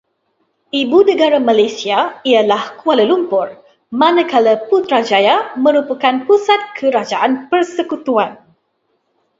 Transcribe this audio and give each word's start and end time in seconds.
Ibu 0.79 0.97
negara 1.09 1.37
Malaysia 1.47 1.97
ialah 2.29 2.63
Kuala 2.81 3.03
Lumpur, 3.09 3.47
manakala 4.01 4.53
Putrajaya 4.69 5.35
merupakan 5.65 6.15
pusat 6.27 6.61
kerajaan 6.77 7.31
persekutuan. 7.53 8.31